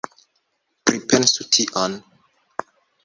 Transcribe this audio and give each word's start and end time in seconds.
Pripensu 0.89 1.47
tion! 1.57 2.01